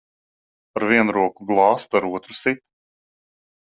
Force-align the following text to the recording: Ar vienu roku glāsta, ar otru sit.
Ar 0.79 0.85
vienu 0.93 1.15
roku 1.19 1.47
glāsta, 1.53 2.01
ar 2.03 2.11
otru 2.17 2.43
sit. 2.43 2.69